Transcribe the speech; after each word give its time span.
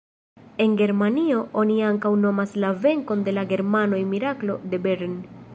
En 0.63 0.71
Germanio 0.79 1.43
oni 1.63 1.75
ankaŭ 1.91 2.13
nomas 2.23 2.57
la 2.65 2.73
venkon 2.87 3.23
de 3.29 3.37
la 3.39 3.47
germanoj 3.55 4.05
"Miraklo 4.15 4.61
de 4.73 4.85
Bern". 4.89 5.19